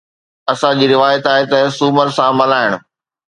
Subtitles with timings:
[0.51, 2.71] اسان جي روايت آهي ته سومر سان ملهائڻ.